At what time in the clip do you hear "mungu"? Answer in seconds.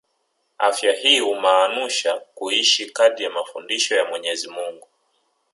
4.49-4.87